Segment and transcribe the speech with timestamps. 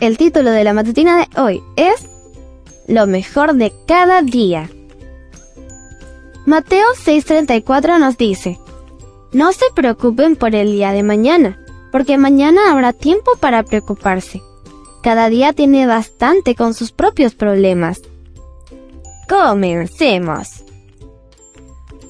[0.00, 2.08] El título de la matutina de hoy es
[2.88, 4.68] Lo mejor de cada día.
[6.46, 8.58] Mateo 6:34 nos dice,
[9.32, 11.58] No se preocupen por el día de mañana,
[11.92, 14.42] porque mañana habrá tiempo para preocuparse.
[15.02, 18.02] Cada día tiene bastante con sus propios problemas.
[19.28, 20.64] Comencemos.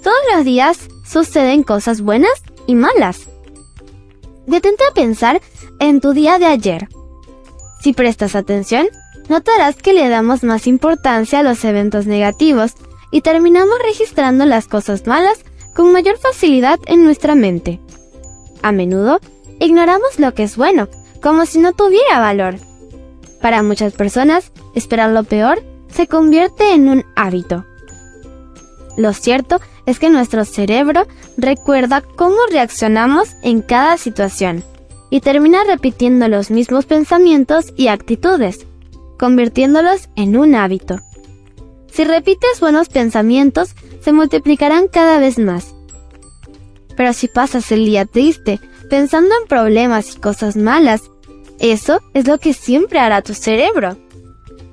[0.03, 3.29] Todos los días suceden cosas buenas y malas.
[4.47, 5.41] Detente a pensar
[5.81, 6.89] en tu día de ayer.
[7.85, 8.87] Si prestas atención,
[9.29, 12.73] notarás que le damos más importancia a los eventos negativos
[13.11, 17.81] y terminamos registrando las cosas malas con mayor facilidad en nuestra mente.
[18.63, 19.21] A menudo,
[19.61, 20.89] ignoramos lo que es bueno,
[21.21, 22.55] como si no tuviera valor.
[23.43, 25.63] Para muchas personas, esperar lo peor
[25.93, 27.67] se convierte en un hábito.
[28.97, 34.65] Lo cierto es que nuestro cerebro recuerda cómo reaccionamos en cada situación
[35.15, 38.67] y termina repitiendo los mismos pensamientos y actitudes,
[39.17, 40.97] convirtiéndolos en un hábito.
[41.87, 45.73] Si repites buenos pensamientos, se multiplicarán cada vez más.
[46.97, 48.59] Pero si pasas el día triste,
[48.91, 51.03] pensando en problemas y cosas malas,
[51.61, 53.97] eso es lo que siempre hará tu cerebro.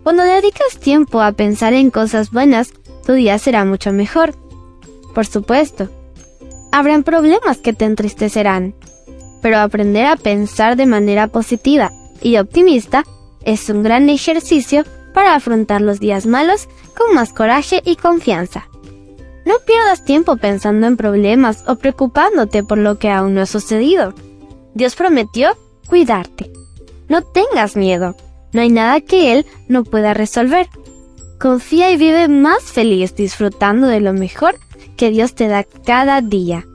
[0.02, 2.74] Cuando dedicas tiempo a pensar en cosas buenas,
[3.06, 4.34] tu día será mucho mejor.
[5.14, 5.88] Por supuesto,
[6.72, 8.74] habrán problemas que te entristecerán,
[9.42, 13.04] pero aprender a pensar de manera positiva y optimista
[13.44, 14.84] es un gran ejercicio
[15.14, 16.68] para afrontar los días malos
[16.98, 18.68] con más coraje y confianza.
[19.46, 24.14] No pierdas tiempo pensando en problemas o preocupándote por lo que aún no ha sucedido.
[24.74, 26.52] Dios prometió cuidarte.
[27.10, 28.16] No tengas miedo.
[28.54, 30.68] No hay nada que Él no pueda resolver.
[31.40, 34.56] Confía y vive más feliz disfrutando de lo mejor
[34.96, 36.66] que Dios te da cada día.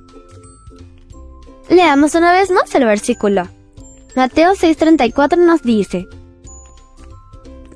[1.68, 3.48] Leamos una vez más el versículo.
[4.14, 6.06] Mateo 6:34 nos dice,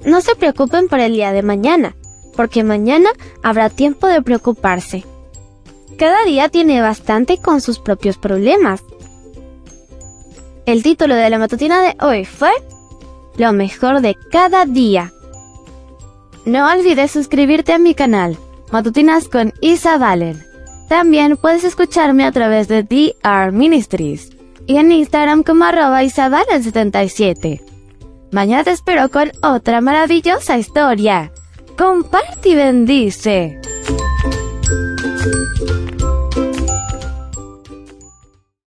[0.04, 1.96] No se preocupen por el día de mañana,
[2.36, 3.10] porque mañana
[3.42, 5.04] habrá tiempo de preocuparse.
[5.98, 8.82] Cada día tiene bastante con sus propios problemas.
[10.66, 12.52] El título de la matutina de hoy fue
[13.36, 15.12] Lo mejor de cada día.
[16.46, 18.38] No olvides suscribirte a mi canal,
[18.70, 20.49] Matutinas con Isa Valen.
[20.90, 24.30] También puedes escucharme a través de DR Ministries
[24.66, 27.62] y en Instagram como arroba 77
[28.32, 31.30] Mañana te espero con otra maravillosa historia.
[31.78, 33.60] Comparte y bendice.